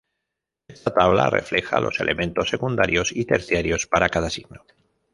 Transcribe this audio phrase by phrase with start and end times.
[0.67, 4.65] Esta tabla refleja los elementos secundarios y terciarios para cada signo.